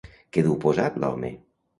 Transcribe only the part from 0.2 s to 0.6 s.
Què duu